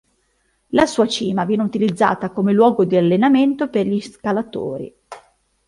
[0.69, 4.91] La sua cima viene utilizzata come luogo di allenamento per gli scalatori.